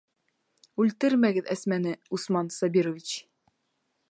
Үлтермәгеҙ 0.83 1.53
Әсмәне, 1.57 1.93
Усман 2.19 2.53
Сабирович! 2.57 3.15